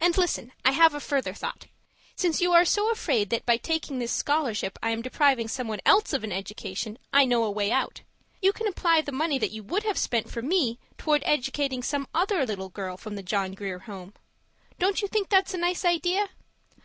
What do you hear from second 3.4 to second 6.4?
by taking this scholarship I am depriving someone else of an